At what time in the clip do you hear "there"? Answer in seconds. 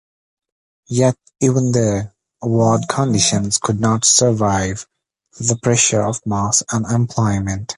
1.73-2.15